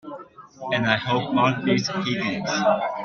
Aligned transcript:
And 0.73 0.87
I 0.87 0.97
hope 0.97 1.31
Mark 1.31 1.63
beats 1.63 1.87
Higgins! 1.89 2.49